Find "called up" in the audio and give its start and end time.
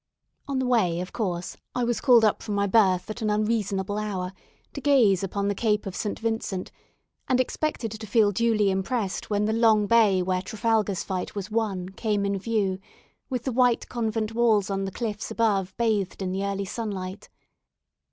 2.01-2.41